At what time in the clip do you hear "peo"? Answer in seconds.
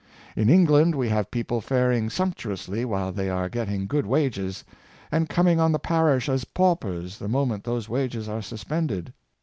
1.29-1.43